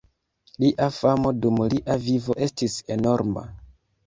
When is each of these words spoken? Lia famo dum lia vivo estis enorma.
Lia 0.63 0.87
famo 0.95 1.33
dum 1.43 1.59
lia 1.75 1.99
vivo 2.07 2.37
estis 2.47 2.79
enorma. 2.97 3.47